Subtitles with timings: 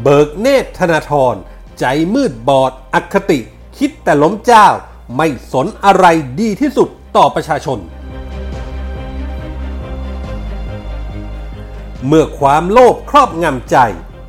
[0.00, 1.34] เบิกเนตรธนาธร
[1.78, 1.84] ใจ
[2.14, 3.40] มืดบอดอคติ
[3.78, 4.66] คิดแต่ล้มเจ้า
[5.16, 6.06] ไม่สนอะไร
[6.40, 7.78] ดีที่สุดต่อประชาชน
[12.06, 13.76] เมื่อความโลภครอบงำใจ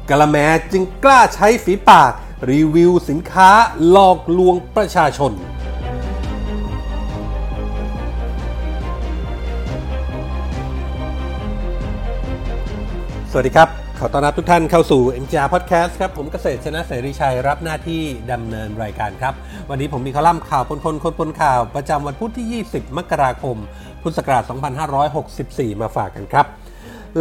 [0.09, 0.38] กะละแม
[0.71, 2.11] จึงกล้าใช้ฝีปาก
[2.50, 3.50] รีวิวสินค้า
[3.89, 5.32] หลอกลวงประชาชน
[13.31, 19.34] สวัสดีครับ อต้อนรับทุกท่านเข้าสู่ MGR Podcast ครับ ผมเกษตรชนะเสรีชัยรับหน้าที่ดำเนินรายการครับ
[19.70, 23.58] วันนี้ผมมีคอลัมน์ข่าวปนคนคนปนข่าว ประจำวันพุธที่ 20 มกราคม
[24.02, 24.44] พุทธศักราช
[25.11, 26.45] 2564 มาฝากกันครับ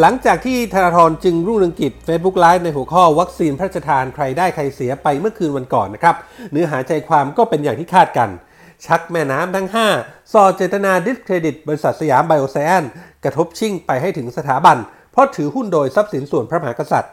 [0.00, 6.16] หลังจากที่ธนาธรจึงรุ่งเรืองกิจ Facebook Live ในหัวข้อวัคซีนพระราชทานใครได้ใครเสียไปเมื่อคืนวันก่อนนะครับ
[6.52, 8.30] เนื้อหาใจความก็เป็นอย่างที่คาดกัน
[8.87, 9.68] ชักแม่น้ำทั้ง
[10.01, 12.82] 5 ส่อเจตนาดิสเครดิต บริษัทสยามไบโอแซน
[13.24, 14.76] กระทบชิ่งไปให้ถึงสถาบัน
[15.12, 17.13] เพราะถือหุ้นโดยทรัพย์สินส่วนพระมหากษัตริย์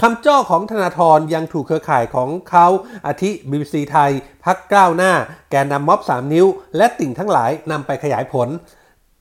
[0.00, 2.66] คำจ้อของธนาธรยังถูกเครือข่ายของเขา
[3.06, 4.10] อาทิ BBC ไทย
[4.44, 5.12] พรรคก้าวหน้า
[5.50, 8.48] แกนนำม็อบ 3 นิ้ว และติ่งทั้งหลายนำไปขยายผล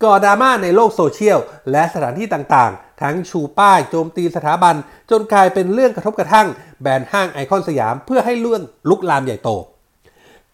[0.04, 1.40] ก่อดราม่าในโลกโซเชียล
[1.72, 4.76] และสถานที่ต่างๆ ทั้งชูป้ายโจมตีสถาบัน
[5.12, 6.48] จนกลายเป็นเรื่องกระทบกระทั่ง
[6.82, 9.50] แบรนด์ห้างไอคอนสยามเพื่อให้เรื่องลุกลามใหญ่โต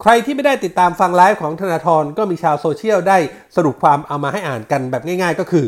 [0.01, 3.17] ใครที่ไม่ได้ติดตามฟังไลฟ์ของธนาธรก็มีชาวโซเชียลได้
[3.55, 5.65] สรุปความเอามาให้อ่านกันแบบง่าย ๆ ก็คือ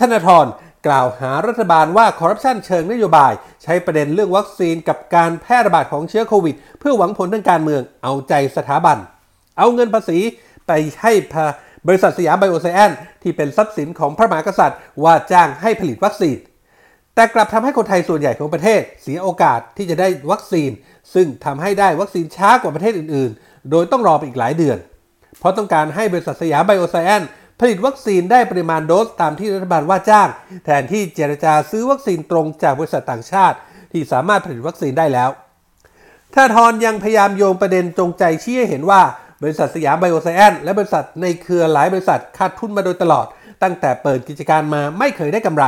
[0.00, 0.46] ธนาธร
[0.86, 3.32] กล่าวหารัฐบาลว่าคอร์รัปชันเชิงนโยบาย
[3.62, 8.96] ใช้ประเด็นเรื่องวัคซีนกับการแพร่ระบาดของเชื้อโควิด เพื่อหวังผลทางการเมืองเอาใจสถาบัน
[9.58, 10.18] เอาเงินภาษี
[10.66, 11.12] ไปให้
[11.88, 16.36] บริษัทสยามไบโอไซแอนที่เป็นทรัพย์สินของพระมหากษัตริย์ ว่าจ้างให้ผลิตวัคซีน
[17.14, 20.70] แต่กลับทำให้คนไทยส่วนใหญ่ของประเทศ เสียโอกาสที่จะได้วัคซีน
[21.14, 24.78] ซึ่งทำให้ได้วัคซีนช้ากว่าประเทศอื่น ๆ โดยต้องรอไปอีกหลายเดือน
[25.38, 27.22] เพราะต้องการให้บริษัทสยามไบโอไซเอนซ์
[27.60, 30.28] ผลิตวัคซีนได้ปริมาณโดสตามที่รัฐบาลว่าจ้าง
[30.64, 33.56] แทนที่เจรจาซื้อวัคซีนตรงจากบริษัทต่างชาติ
[33.92, 35.30] ที่สามารถผลิตวัคซีนได้แล้ว
[36.34, 39.00] ธนาธรยังพยายามโยงประเด็นจงใจชี้ให้เห็นว่า
[39.42, 43.26] บริษัทสยามไบโอไซเอนซ์และบริษัทในเครือหลายบริษัทขาดทุนมาโดยตลอด
[43.62, 45.64] ตั้งแต่เปิดกิจการมาไม่เคยได้กำไร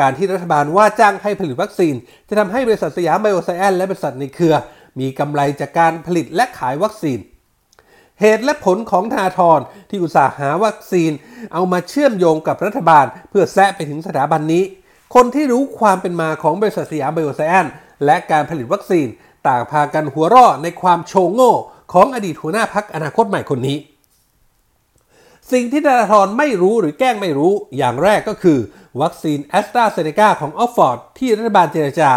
[0.00, 1.94] การที่รัฐบาลว่าจ้างให้ผลิตวัคซีน
[2.28, 4.54] จะทำให้บริษัทสยามไบโอไซเอนซ์และบริษัทในเครือ
[5.00, 7.18] มีกำไรจากการผลิตและขายวัคซีน
[8.20, 11.12] เหตุและผลของธนาธรที่อุตส่าห์หาวัคซีน
[11.52, 14.62] เอามาเชื่อมโยงกับรัฐบาล เพื่อแซะไปถึงสถาบันนี้
[15.14, 17.66] คนที่รู้ความเป็นมาของบริษัทสยามไบโอไซเอนซ์
[18.04, 19.06] และการผลิตวัคซีน
[19.48, 21.52] ต่างพากันหัวเราะในความโชว์โง่
[21.92, 23.78] ของอดีตหัวหน้าพรรคอนาคตใหม่คนนี้
[25.52, 28.58] สิ่งที่ธนาธรไม่รู้หรือแกล้งไม่รู้อย่างแรกก็คือ
[29.02, 32.10] วัคซีนแอสตราเซเนกาของออกซ์ฟอร์ดที่รัฐบาลเจรจา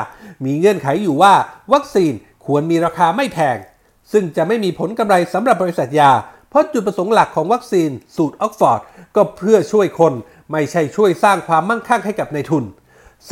[0.46, 1.34] มีเงื่อนไขอยู่ว่า
[1.74, 2.14] วัคซีน
[2.46, 3.58] ควรมีราคาไม่แพง
[4.12, 6.12] ซึ่งจะไม่มีผลกำไรสำหรับบริษัทยา
[6.50, 8.82] เพราะจุดประสงค์หลักของวัคซีนสูตรออกซ์ฟอร์ด
[9.16, 10.14] ก็เพื่อช่วยคน
[10.52, 12.64] ไม่ใช่ช่วยสร้างความมั่งคั่งให้กับนายทุน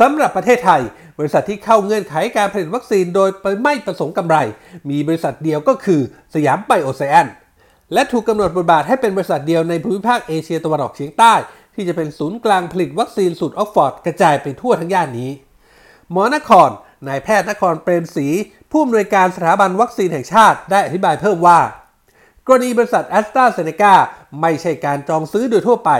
[0.00, 0.82] สำหรับประเทศไทย
[1.18, 3.28] บริษัทที่เข้าเงื่อนไขการผลิตวัคซีนโดย
[3.62, 4.36] ไม่ประสงค์กำไร
[4.90, 6.00] มีบริษัทเดียวก็คือ
[6.34, 7.26] สยามไบโอไซเอนซ์
[7.92, 11.34] และถูกกำหนดบทบาทให้เป็นบริษัทเดียวในภูมิภาคเอเชียตะวันออกเฉียงใต้
[11.74, 15.30] ที่จะเป็นศูนย์กลางผลิตวัคซีนสูตรออกซ์ฟอร์ดกระจายไปทั่วทั้งย่านนี้
[16.10, 16.70] หมอนคร
[17.08, 18.26] นายแพทย์นครเปรมศรี
[18.76, 21.58] ผู้อำนวยการสถาบันวัคซีนแห่งชาติได้อธิบายเพิ่มว่า
[22.46, 23.94] กรณีบริษัทแอสตราเซเนกา
[24.40, 25.90] ไม่ใช่การจองซื้อโดยทั่วไป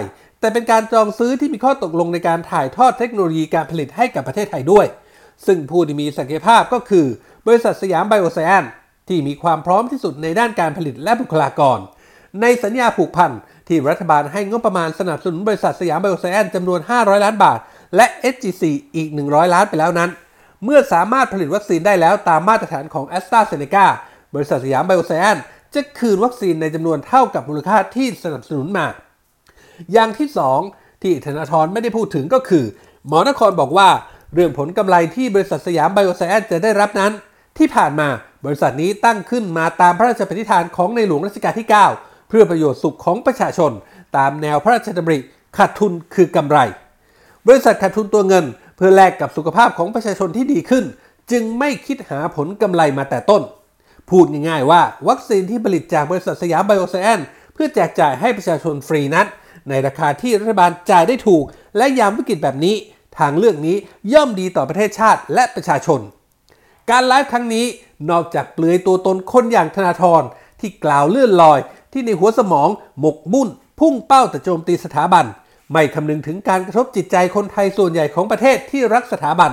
[0.41, 4.87] แต่เป็นการจองซื้อที่มีข้อตกลงในการถ่ายทอดเทคโนโลยีการผลิตให้กับประเทศไทยด้วย
[5.47, 7.07] ซึ่งผู้ที่มีศักยภาพก็คือ
[7.47, 8.65] บริษัทสยามไบโอไซเอนซ์
[9.09, 11.79] ที่มีความพร้อมที่สุดในด้านการผลิตและบุคลากร
[12.41, 13.31] ในสัญญาผูกพัน
[13.69, 17.59] ที่รัฐบาลให้งบประมาณสนับสนุนบริษัทสยามไบโอไซเอนซ์จำนวน 500 ล้านบาท
[17.97, 18.62] และ SCG
[18.95, 20.11] อีก 100 ล้านไปแล้วนั้น
[20.65, 23.87] เมื่อสามารถผลิตวัคซีนได้แล้วตามมาตรฐานของแอสตราเซเนกา
[24.35, 25.39] บริษัทสยามไบโอไซเอนซ์
[25.75, 28.87] จะคืนวัคซีนในจำนวนเท่ากับมูลค่าที่สนับสนุนมา
[29.93, 30.29] อย่างที่
[30.67, 32.65] 2 ที่ธนาธรไม่ได้พูดถึงก็คือ
[33.07, 33.89] หมอนครบอกว่า
[34.35, 37.13] เรื่องผลกำไรที่บริษัทสยามไบโอไซเอนซ์จะได้รับนั้น
[37.59, 38.09] ที่ผ่านมา
[38.45, 43.73] บริษัทนี้ตั้งขึ้นมาตามพระราชปณิธานของในหลวงรัชกาลที่ 9 เพื่อประโยชน์สุขของประชาชน
[44.17, 45.19] ตามแนวพระราชดำริ
[45.57, 46.59] ขาดทุนคือกำไร
[47.47, 48.45] บริษัทขาดทุนตัวเงิน
[48.76, 50.85] เพื่อแลกกับสุขภาพของประชาชนที่ดีขึ้น
[51.31, 53.43] จึงไม่คิดหาผลกำไรมาแต่ต้น
[54.11, 57.21] พูดง่ายๆว่า วัคซีนที่ผลิตจากบริษัทสยามไบโอไซแอน
[57.55, 59.26] เพื่อแจกจ่ายให้ประชาชนฟรีนั้น
[59.69, 61.44] ในราคาที่รัฐบาลจ่ายได้ถูก
[61.76, 62.75] และยามวิกฤตแบบนี้
[63.19, 63.76] ทางเลือกนี้
[64.12, 66.00] ย่อมดีต่อประเทศชาติและประชาชน
[66.91, 67.67] การไลฟ์ครั้งนี้
[68.11, 70.23] นอกจากเปลือยตัวตนคนอย่างธนาธร
[70.61, 71.59] ที่กล่าวเลื่อนลอย
[71.93, 72.69] ที่ในหัวสมอง
[73.00, 73.49] หมกมุ่น
[73.81, 75.25] พุ่งเป้าแต่โจมตีสถาบัน
[75.75, 79.50] ไม่คำนึงถึงการกระทบจิตใจคนไทยส่วนใหญ่ของประเทศที่รักสถาบัน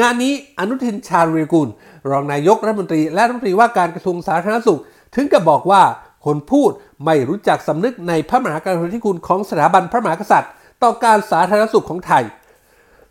[0.00, 1.68] งานนี้อนุทินชาญวีรกุล
[2.10, 4.80] รองนายกรัฐมนตรี และรัฐมนตรีว่าการกระทรวงสาธารณสุข
[5.14, 5.82] ถึงกับบอกว่า
[6.26, 6.70] คนพูด
[7.04, 10.50] ไม่รู้จักสำนึกในพระมหากรุณาธิคุณของสถาบันพระมหากษัตริย์
[10.82, 12.24] ต่อการสาธารณสุขของไทย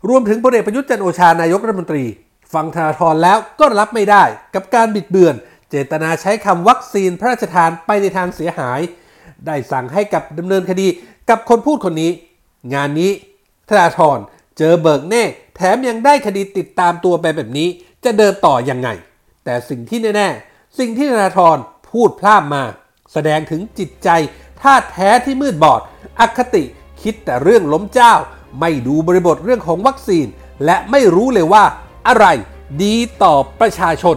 [0.08, 2.04] รวมถึงพลเอกประยุทธ์จันโอชานายกรัฐมนตรี
[2.54, 4.24] ฟังธนาธรแล้วก็รับไม่ได้
[4.54, 5.34] กับการบิดเบือน
[5.70, 8.80] เจตนาใช้คำวัคซีนพระราชทานไปในทางเสียหาย
[9.46, 10.88] ได้สั่งให้กับดำเนินคดี
[11.28, 12.12] กับคนพูดคนนี้
[12.74, 13.12] งานนี้
[13.68, 14.18] ธนาธร
[14.58, 15.24] เจอเบิกเน่
[15.56, 17.68] แถมยังได้คดีติดตามตัวไปแบบนี้
[18.04, 18.88] จะเดินต่อยังไง
[19.44, 21.56] แต่สิ่งที่แน่ๆ สิ่งที่ธนาธร
[21.90, 22.62] พูดพลาดมา
[23.12, 24.08] แสดงถึงจิตใจ
[24.60, 25.80] ท่าแท้ที่มืดบอด
[26.20, 26.64] อคติ
[27.02, 28.12] คิดแต่เรื่องล้มเจ้า
[28.60, 30.26] ไม่ดูบริบทเรื่องของวัคซีน
[30.64, 31.64] และไม่รู้เลยว่า
[32.08, 32.26] อะไร
[32.82, 34.16] ดีต่อประชาชน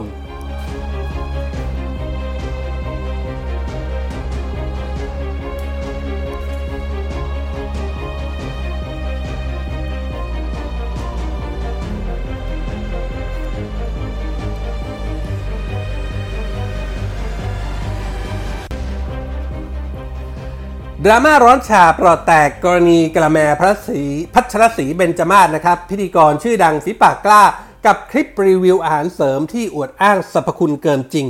[21.05, 24.01] ดราม่าร้อนฉาปลอดแตกกรณีกระแมพระศรี
[24.33, 27.43] พัชรศรีเบญจมาศนะครับ พิธีกรชื่อดังฝีปากกล้า
[27.85, 31.27] กับคลิปรีวิวอาหารเสริมที่อวดอ้างสรรพคุณเกินจริง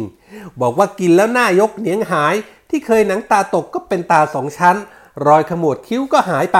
[0.62, 2.36] บอกว่ากินแล้วหน้ายกเหนียงหาย
[2.70, 4.76] ที่เคยหนังตาตกก็เป็นตาสองชั้น
[5.28, 6.60] รอยขมวดคิ้วก็หายไป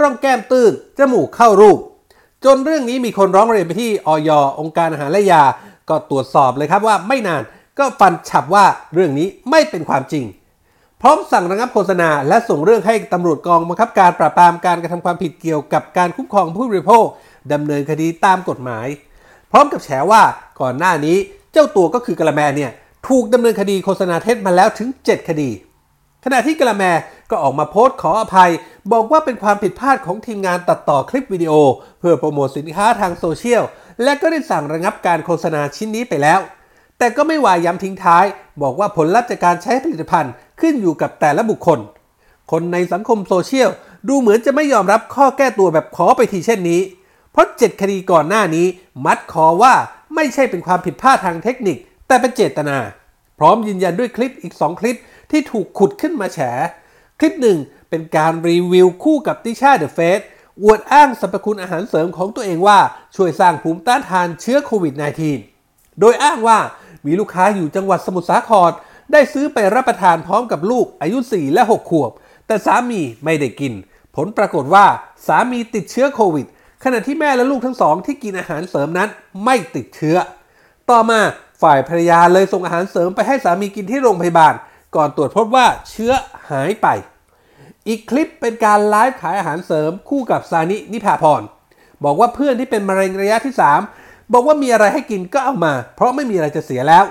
[0.00, 1.78] ร่องแก้มตื้นจมูกเข้ารูป
[2.44, 4.30] จนเรื่องนี้มีคนร้องเรียนไปที่ออย
[4.60, 5.42] องค์การอาหารและยา
[5.88, 7.42] ก็ตรวจสอบเลยครับว่าไม่นาน
[7.78, 8.64] ก็ฟันฉับว่า
[8.94, 10.26] เรื่องนี้ไม่เป็นความจริง
[11.02, 17.04] พร้อมสั่งระงับโฆษณา และส่งเรื่องให้ตำรวจกองบังคับการปราบปรามการกระทำความผิดเกี่ยวกับการคุ้มครองผู้บริโภค
[17.52, 18.86] ดำเนินคดีตามกฎหมาย
[19.52, 20.22] พร้อมกับแฉว่า
[20.60, 21.16] ก่อนหน้านี้
[21.52, 22.70] เจ้าตัวก็คือกระแมเนี่ย
[23.08, 25.50] ถูกดำเนินคดีโฆษณาเท็จมาแล้วถึง 7 คดี
[26.24, 26.84] ขณะที่กระแม
[27.30, 28.50] ก็ออกมาโพสต์ขออภัย
[28.92, 31.52] บอกว่าเป็นความผิดพลาดของทีมงานตัดต่อคลิปวิดีโอ
[31.98, 33.62] เพื่อโปรโมทสินค้าทางโซเชียล
[34.02, 36.40] และก็ได้สั่งระงับการโฆษณาชิ้นนี้ไปแล้ว
[36.98, 38.24] แต่ก็ไม่วายย้ำทิ้งท้าย
[38.62, 41.78] บอกว่าผลลัพธ์จากการใช้ผลิตภัณฑ์ขึ้นอยู่กับแต่ละบุคคล
[42.50, 43.70] คนในสังคมโซเชียล
[44.08, 46.80] ดูเหมือนจะไม่ยอมรับข้อแก้ตัวแบบขอไปทีเช่นนี้
[47.32, 48.66] เพราะ 7 คดีก่อนหน้านี้
[49.04, 49.74] มัดคอว่า
[50.14, 51.76] ไม่ใช่เป็นความผิดพลาดทางเทคนิค
[52.06, 52.78] แต่เป็นเจตนา
[53.38, 54.98] พร้อมยืนยันด้วยคลิปอีก 2 คลิป
[55.30, 56.38] ที่ถูกขุดขึ้นมาแฉ
[57.18, 57.58] คลิปหนึ่ง
[57.90, 60.20] เป็นการรีวิวคู่กับติชาเดอะเฟส
[60.62, 62.78] อวดอ้างสรรพคุณอาหารเสริมของตัวเองว่า
[63.16, 64.94] ช่วยสร้างภูมิต้านทานเชื้อโควิด
[65.46, 66.58] -19 โดยอ้างว่า
[67.06, 68.70] มีลูกค้าอยู่จังหวัดสมุทรสาคร
[69.12, 72.10] ได้ซื้อไปรับประทานพร้อมกับลูกอายุ 4 และ 6 ขวบ
[72.46, 73.72] แต่สามีไม่ได้กิน
[74.16, 74.86] ผลปรากฏว่า
[75.26, 76.46] สามีติดเชื้อโควิด
[76.84, 79.08] ขณะที่แม่และลูกทั้งสองที่กินอาหารเสริมนั้น
[79.44, 80.16] ไม่ติดเชื้อ
[80.90, 81.20] ต่อมา
[81.62, 84.54] ฝ่ายภรรยาเลยส่งอาหารเสริมไปให้สามีกินที่โรงพยาบาล
[84.96, 86.12] ก่อนตรวจพบว่าเชื้อ
[86.50, 86.88] หายไป
[87.88, 91.42] อีกคลิปเป็นการไลฟ์ขายอาหารเสริมคู่กับซานินิพาพร
[92.04, 97.04] บอกว่าเพื่อนที่เป็นมะเร็งระยะที่ 3 บอกว่ามีอะไรให้กินก็เอามา เพราะไม่มีอะไรจะเสียแล้ว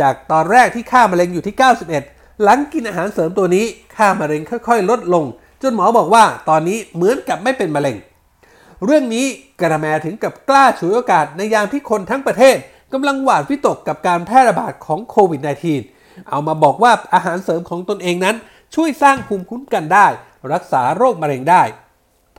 [0.00, 1.54] จากตอนแรกที่ค่ามะเร็งอยู่ที่
[1.98, 3.64] 91 หลังกินอาหารเสริมตัวนี้
[3.96, 5.24] ค่ามะเร็งค่อยๆ ลดลง
[5.62, 7.96] จนหมอบอกว่าตอนนี้เหมือนกับไม่เป็นมะเร็ง
[8.84, 9.26] เรื่องนี้
[9.60, 12.56] กระแมถึงกับกล้าฉวยโอกาสในยามที่คนทั้งประเทศ
[12.92, 15.40] กำลังหวาดวิตกกับการแพร่ระบาดของโควิด
[15.84, 18.36] -19 เอามาบอกว่าอาหารเสริมของตนเองนั้น
[18.74, 20.06] ช่วยสร้างภูมิคุ้มกันได้
[20.52, 21.62] รักษาโรคมะเร็งได้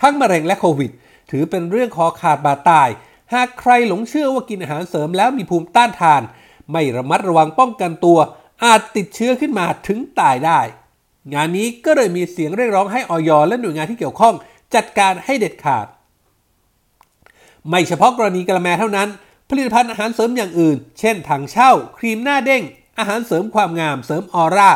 [0.01, 0.91] ทั้งมะเร็งและโควิด
[1.31, 2.89] ถือเป็นเรื่องคอขาดบาดตาย
[3.33, 6.21] หากใครหลงเชื่อว่ากินอาหารเสริมแล้วมีภูมิต้านทาน
[6.71, 8.19] ไม่ระมัดระวังป้องกันตัว
[8.63, 10.59] อาจติดเชื้อขึ้นมาถึงตายได้
[11.33, 14.35] งานนี้ก็เลยมีเสียงเรียกร้องให้ออยและหน่วยงานที่เกี่ยวข้อง
[14.75, 15.87] จัดการให้เด็ดขาด
[17.69, 19.09] ไม่เฉพาะกรณีกระแมเท่านั้น
[19.49, 22.63] ผลิตภัณฑ์อาหารเสริมอย่างอื่น เช่นถังเช่า ครีมหน้าเด้ง
[22.99, 24.69] อาหารเสริมความงามเสริมออร่า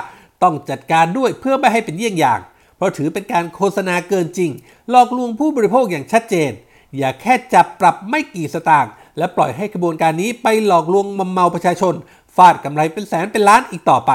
[0.43, 2.39] ต้องจัดการด้วยเพื่อไม่ให้เป็นเยี่ยงอย่าง
[2.77, 4.51] เพราะถือเป็นการโฆษณาเกินจริง
[4.89, 6.51] หลอกลวงผู้บริโภคอย่างชัดเจน
[6.97, 11.93] อย่าแค่จับปรับไม่กี่สตางค์และปล่อยให้กระบวนการนี้ไปหลอกลวงมอมเมาประชาชน
[12.35, 14.11] ฟาดกำไรเป็นแสนเป็นล้านอีกต่อไป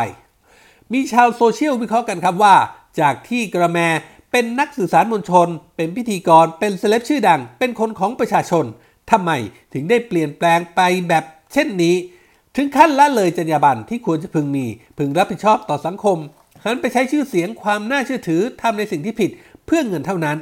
[0.92, 2.54] มีชาวโซเชียลวิเคราะห์กันครับว่า
[3.00, 3.78] จากที่กระแม
[4.32, 8.64] เป็นนักสื่อสารมวลชน เป็นพิธีกร เป็นเซเลบชื่อดัง เป็นคนของประชาชน
[9.10, 9.30] ทำไม
[9.72, 11.96] ถึงได้เปลี่ยนแปลงไปแบบเช่นนี้
[12.56, 14.66] ถึงขั้นละเลยจรรยาบรรณที่ควรจะพึงมี
[14.98, 16.18] พึงรับผิดชอบต่อสังคม
[16.64, 19.30] หันไปใช้ชื่อเสียงความน่าเชื่อถือทำในสิ่งที่ผิด
[19.66, 20.36] เพื่อเงินเท่านั้น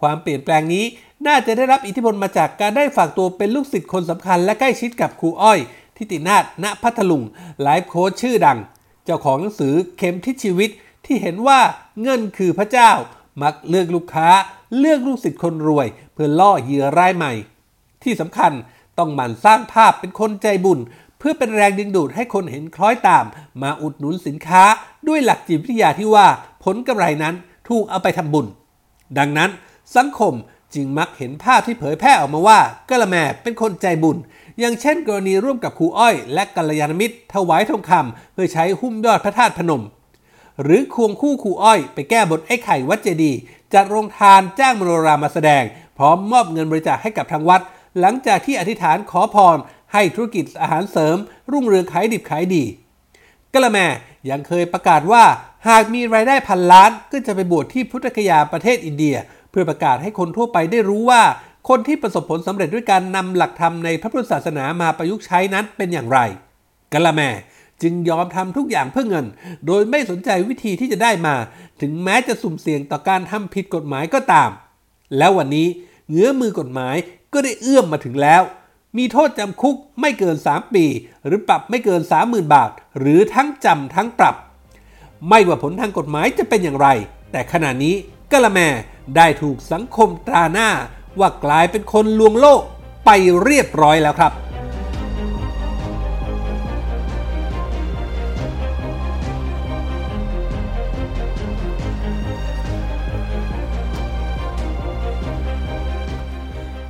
[0.00, 0.84] ความเปลี่ยนแปลงนี้
[1.26, 5.58] น่าจะได้รับอิทธิพลมาจากการได้ฝากตัวเป็นลูกศิษย์คนสำคัญและใกล้ชิดกับครูอ้อย
[5.96, 7.22] ฐิตินาถณพัทลุง
[7.62, 8.58] ไลฟ์โค้ชชื่อดัง
[9.04, 10.70] เจ้าของหนังสือเข็มทิศชีวิต
[11.04, 11.60] ที่เห็นว่า
[12.02, 12.90] เงินคือพระเจ้า
[13.42, 14.28] มักเลือกลูกค้า
[14.78, 17.32] เลือกลูกศิษย์คนรวย เพื่อล่อเหยื่อรายใหม่
[18.02, 18.52] ที่สำคัญ
[18.98, 20.78] ต้องหมั่นสร้างภาพเป็นคนใจบุญ
[21.18, 23.24] เพื่อเป็นแรงดึงดูดให้คนเห็นคล้อยตาม
[23.62, 24.62] มาอุดหนุนสินค้า
[25.08, 26.26] ด้วยหลักจิตวิทยาที่ว่า
[26.64, 27.34] ผลกำไรนั้น
[27.68, 28.46] ถูกเอาไปทำบุญ
[29.18, 29.50] ดังนั้น
[29.96, 30.34] สังคม
[30.74, 32.60] จึงมักเห็นภาพที่เผยแพร่ออกมาว่า
[32.90, 34.16] กะละแมเป็นคนใจบุญ
[34.58, 39.82] อย่างเช่นกรณีร่วมกับครูอ้อย และกัลยาณมิตร ถวายทองคำเพื่อใช้หุ้มยอดพระธาตุพนม
[40.62, 43.32] หรือควงคู่ครูอ้อยไปแก้บทไอ้ไข่วัดเจดี
[43.74, 45.62] จัดโรงทานจ้างมโนรามาแสดง
[45.98, 47.62] พร้อมมอบเงินบริจาคให้กับทางวัด
[48.00, 49.56] หลังจากที่อธิษฐานขอพร
[49.92, 51.16] ให้ธุรกิจอาหารเสริม
[51.50, 52.64] รุ่งเรืองขายดิบขายดี
[53.54, 53.78] กะละแม
[54.30, 55.24] ยังเคยประกาศว่า
[55.68, 59.16] หากมีรายได้พันล้านก็จะไปบวชที่พุทธคยาประเทศอินเดีย
[59.50, 61.22] เพื่อประกาศให้คนทั่วไปได้รู้ว่า
[61.68, 66.18] คนที่ประสบผลสำเร็จด้วยการนำหลักธรรมในพระพุทธศาสนามาประยุกต์ใช้นั้นเป็นอย่างไร
[66.92, 67.20] กะละแม
[67.82, 69.26] จึงยอมทำทุกอย่างเพื่อเงิน
[69.66, 71.34] โดยไม่สนใจวิธีที่จะได้มา
[71.80, 74.50] ถึงแม้จะสุ่มเสี่ยงต่อการทำผิดกฎหมายก็ตาม
[75.18, 75.68] แล้ววันนี้
[76.10, 76.96] เงื้อมือกฎหมาย
[77.32, 78.42] ก็ได้เอื้อมมาถึงแล้ว
[78.98, 80.84] มีโทษจำคุกไม่เกิน 3 ปี
[81.26, 84.36] หรือปรับไม่เกิน 30,000 บาท หรือทั้งจำทั้งปรับ
[85.28, 86.88] ไม่ว่าผลทางกฎหมายจะเป็นอย่างไร
[87.32, 87.94] แต่ขณะนี้
[88.32, 88.60] กะละแม
[89.16, 90.70] ได้ถูกสังคมตราหน้า
[91.18, 92.62] ว่ากลายเป็นคนลวงโลก
[93.06, 93.10] ไป
[93.44, 94.32] เรียบร้อยแล้วครับ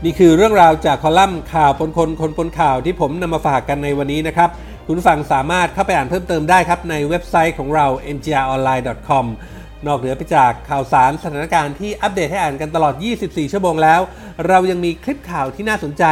[0.05, 4.51] นี่คือเรื่องราวจากคอลัมน์ข่าวปนคนคนปนข่าวที่ผมนำมาฝากกันในวันนี้นะครับ
[4.87, 9.27] คุณฟังสามารถเข้าไปอ่านเพิ่มเติมได้ครับในเว็บไซต์ของเรา ngronline.com
[9.87, 12.95] นอกเหนือไปจากข่าวสารสถานการณ์ที่อัปเดตให้อ่านกันตลอด
[13.25, 14.01] 24 ชั่วโมงแล้ว
[14.49, 16.05] เรายังมีคลิปข่าวที่น่าสนใจ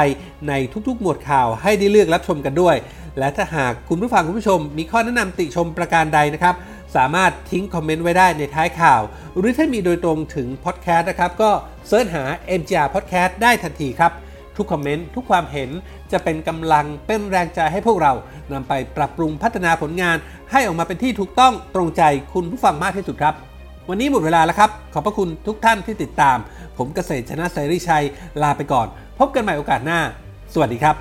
[0.48, 0.52] ใน
[0.88, 2.76] ทุกๆ หมวดข่าวให้ได้เลือกรับชมกันด้วย
[3.18, 6.54] และถ้าหากคุณผู้ฟังคุณผู้ชม มีข้อแนะนำติชมประการใดนะครับ
[6.96, 9.02] สามารถทิ้งคอมเมนต์ไว้ได้ในท้ายข่าว
[9.38, 11.50] หรือถ้ามีโดยตรงถึงพอดแคสต์นะครับ ก็
[11.86, 12.24] เสิร์ชหา
[12.60, 14.12] MGR Podcast ได้ทันทีครับ
[14.56, 15.70] ทุกคอมเมนต์ทุกความเห็น
[16.12, 18.12] จะเป็นกำลังเป็นแรงใจให้พวกเรา
[18.52, 20.16] นำไปปรับปรุงพัฒนาผลงาน
[20.50, 22.02] ให้ออกมาเป็นที่ถูกต้องตรงใจ
[22.34, 23.34] คุณผู้ฟังมากที่สุดครับ
[23.90, 26.38] วันนี้หมดเวลาแล้วครับ ขอบพระคุณทุกท่านที่ติดตาม
[26.78, 28.04] ผมเกษตรชนะไซรีชัย
[28.42, 28.86] ลาไปก่อน
[29.18, 30.00] พบกันใหม่โอกาสหน้า
[30.52, 30.96] สวัสดีครับ